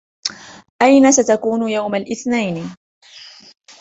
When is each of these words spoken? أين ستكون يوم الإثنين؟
أين 0.81 1.11
ستكون 1.11 1.69
يوم 1.69 1.95
الإثنين؟ 1.95 2.75